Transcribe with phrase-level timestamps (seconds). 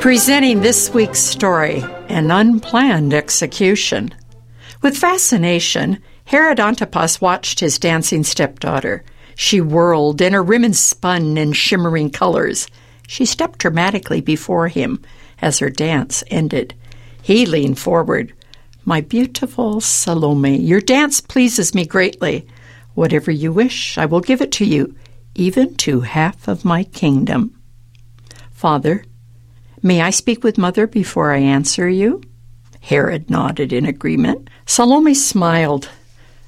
[0.00, 4.14] Presenting this week's story An Unplanned Execution.
[4.80, 9.04] With fascination, Herod Antipas watched his dancing stepdaughter.
[9.34, 12.68] She whirled, and her ribbons spun in shimmering colors.
[13.08, 15.02] She stepped dramatically before him
[15.42, 16.74] as her dance ended.
[17.22, 18.32] He leaned forward.
[18.84, 22.46] My beautiful Salome, your dance pleases me greatly.
[22.94, 24.94] Whatever you wish, I will give it to you,
[25.34, 27.60] even to half of my kingdom.
[28.52, 29.04] Father,
[29.82, 32.22] May I speak with Mother before I answer you?
[32.80, 34.48] Herod nodded in agreement.
[34.64, 35.88] Salome smiled.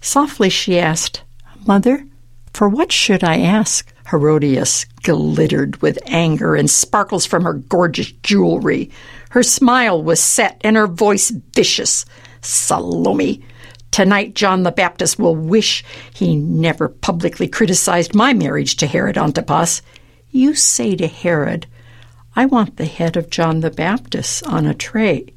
[0.00, 1.22] Softly she asked,
[1.66, 2.04] Mother,
[2.52, 3.92] for what should I ask?
[4.10, 8.90] Herodias glittered with anger and sparkles from her gorgeous jewelry.
[9.30, 12.04] Her smile was set and her voice vicious.
[12.42, 13.42] Salome,
[13.90, 19.80] tonight John the Baptist will wish he never publicly criticized my marriage to Herod Antipas.
[20.30, 21.66] You say to Herod,
[22.36, 25.32] I want the head of John the Baptist on a tray.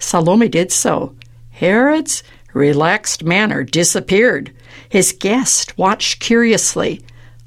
[0.00, 1.14] Salome did so.
[1.50, 4.52] Herod's relaxed manner disappeared.
[4.88, 7.02] His guest watched curiously.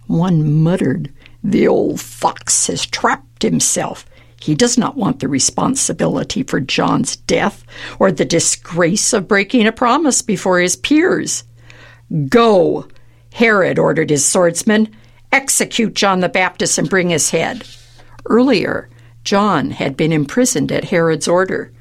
[0.08, 1.12] One muttered,
[1.44, 4.06] The old fox has trapped himself.
[4.39, 7.66] He does not want the responsibility for John's death
[8.00, 11.44] or the disgrace of breaking a promise before his peers.
[12.30, 12.88] Go!
[13.34, 14.95] Herod ordered his swordsman.
[15.31, 17.66] Execute John the Baptist and bring his head.
[18.28, 18.89] Earlier,
[19.23, 21.72] John had been imprisoned at Herod's order.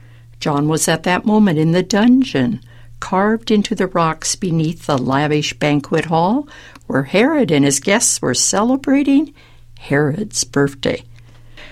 [0.41, 2.61] John was at that moment in the dungeon,
[3.00, 6.48] carved into the rocks beneath the lavish banquet hall
[6.86, 9.34] where Herod and his guests were celebrating
[9.78, 11.03] Herod's birthday.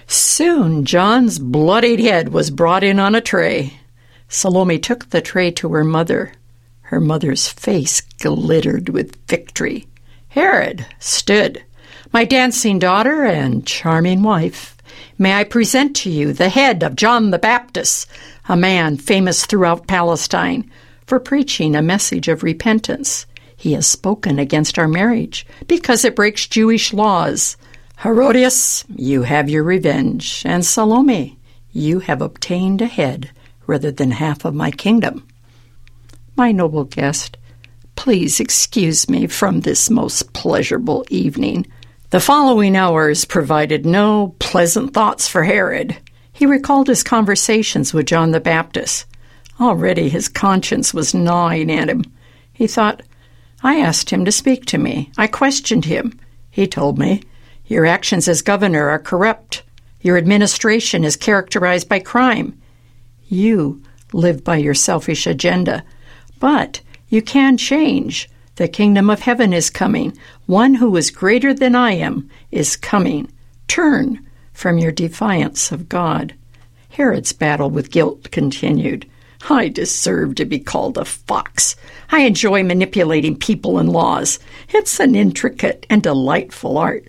[0.06, 3.75] Soon John's bloodied head was brought in on a tray.
[4.28, 6.33] Salome took the tray to her mother.
[6.83, 9.86] Her mother's face glittered with victory.
[10.28, 11.62] Herod stood
[12.15, 14.77] my dancing daughter and charming wife,
[15.19, 18.06] may I present to you the head of John the Baptist,
[18.48, 20.71] a man famous throughout Palestine
[21.09, 23.27] for preaching a message of repentance.
[23.56, 27.56] He has spoken against our marriage because it breaks Jewish laws.
[28.05, 31.37] Herodias, you have your revenge, and Salome,
[31.72, 33.33] you have obtained a head
[33.67, 35.27] rather than half of my kingdom.
[36.37, 37.38] My noble guest,
[37.97, 41.67] please excuse me from this most pleasurable evening.
[42.14, 45.97] The following hours provided no pleasant thoughts for Herod.
[46.32, 49.06] He recalled his conversations with John the Baptist.
[49.60, 52.04] Already his conscience was gnawing at him.
[52.52, 53.02] He thought,
[53.64, 55.10] I asked him to speak to me.
[55.19, 56.16] I questioned him.
[56.52, 57.20] He told me,
[57.66, 59.64] Your actions as governor are corrupt.
[60.00, 62.56] Your administration is characterized by crime.
[63.26, 63.82] You
[64.12, 65.82] live by your selfish agenda.
[66.38, 68.31] But you can change.
[68.56, 70.16] The kingdom of heaven is coming.
[70.47, 73.31] One who is greater than I am is coming.
[73.66, 76.34] Turn from your defiance of God.
[76.91, 79.10] Herod's battle with guilt continued.
[79.50, 81.75] I deserve to be called a fox.
[82.10, 84.38] I enjoy manipulating people and laws.
[84.69, 87.09] It's an intricate and delightful art.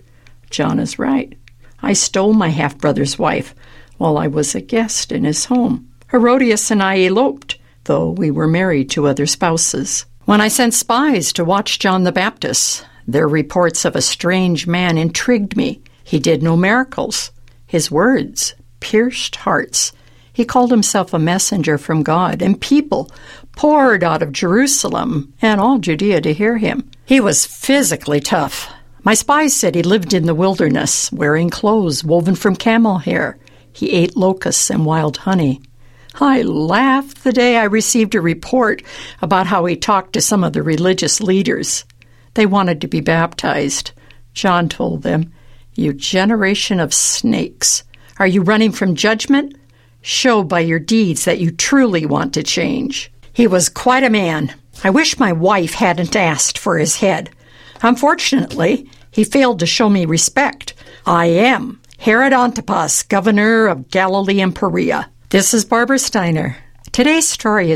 [0.50, 1.38] John is right.
[1.80, 3.54] I stole my half brother's wife
[3.98, 5.88] while I was a guest in his home.
[6.10, 10.04] Herodias and I eloped, though we were married to other spouses.
[10.26, 14.98] When I sent spies to watch John the Baptist, their reports of a strange man
[14.98, 15.80] intrigued me.
[16.02, 17.30] He did no miracles.
[17.64, 19.92] His words pierced hearts.
[20.32, 23.08] He called himself a messenger from God, and people
[23.54, 26.90] poured out of Jerusalem and all Judea to hear him.
[27.04, 28.68] He was physically tough.
[29.04, 33.38] My spies said he lived in the wilderness, wearing clothes woven from camel hair.
[33.72, 35.60] He ate locusts and wild honey.
[36.20, 38.82] I laughed the day I received a report
[39.20, 41.84] about how he talked to some of the religious leaders.
[42.34, 43.92] They wanted to be baptized.
[44.32, 45.32] John told them,
[45.74, 47.84] You generation of snakes,
[48.18, 49.56] are you running from judgment?
[50.00, 53.12] Show by your deeds that you truly want to change.
[53.32, 54.54] He was quite a man.
[54.84, 57.30] I wish my wife hadn't asked for his head.
[57.82, 60.72] Unfortunately, he failed to show me respect.
[61.04, 65.10] I am Herod Antipas, governor of Galilee and Perea.
[65.36, 66.56] This is Barbara Steiner.
[66.92, 67.74] Today's story is